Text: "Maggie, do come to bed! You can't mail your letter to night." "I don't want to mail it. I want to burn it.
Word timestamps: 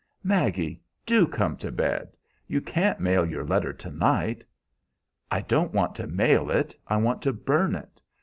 "Maggie, 0.23 0.81
do 1.05 1.27
come 1.27 1.55
to 1.57 1.71
bed! 1.71 2.17
You 2.47 2.59
can't 2.59 2.99
mail 2.99 3.23
your 3.23 3.45
letter 3.45 3.71
to 3.71 3.91
night." 3.91 4.43
"I 5.29 5.41
don't 5.41 5.75
want 5.75 5.93
to 5.97 6.07
mail 6.07 6.49
it. 6.49 6.75
I 6.87 6.97
want 6.97 7.21
to 7.21 7.31
burn 7.31 7.75
it. 7.75 8.01